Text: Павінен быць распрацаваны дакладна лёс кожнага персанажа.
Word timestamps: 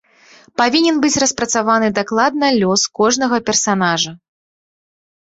Павінен 0.59 0.95
быць 1.01 1.17
распрацаваны 1.23 1.89
дакладна 1.99 2.45
лёс 2.61 2.85
кожнага 3.01 3.37
персанажа. 3.51 4.11